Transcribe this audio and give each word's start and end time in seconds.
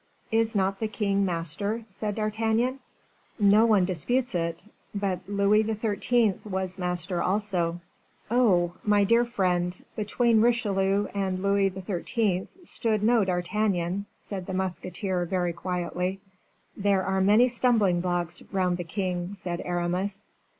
"Is 0.31 0.55
not 0.55 0.79
the 0.79 0.87
king 0.87 1.23
master?" 1.25 1.85
said 1.91 2.15
D'Artagnan. 2.15 2.79
"No 3.37 3.67
one 3.67 3.85
disputes 3.85 4.33
it; 4.33 4.63
but 4.95 5.19
Louis 5.27 5.61
XIII. 5.61 6.39
was 6.43 6.79
master 6.79 7.21
also." 7.21 7.81
"Oh! 8.31 8.73
my 8.83 9.03
dear 9.03 9.23
friend, 9.25 9.79
between 9.95 10.41
Richelieu 10.41 11.05
and 11.13 11.43
Louis 11.43 11.69
XIII. 11.69 12.47
stood 12.63 13.03
no 13.03 13.23
D'Artagnan," 13.23 14.07
said 14.19 14.47
the 14.47 14.55
musketeer, 14.55 15.23
very 15.25 15.53
quietly. 15.53 16.19
"There 16.75 17.03
are 17.03 17.21
many 17.21 17.47
stumbling 17.47 18.01
blocks 18.01 18.41
round 18.51 18.77
the 18.77 18.83
king," 18.83 19.35
said 19.35 19.61
Aramis. 19.63 20.31